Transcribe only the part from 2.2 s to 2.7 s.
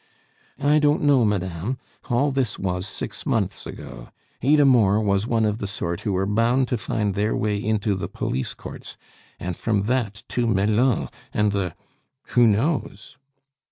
this